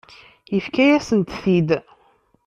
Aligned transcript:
Yefka-yasent-t-id. 0.53 1.69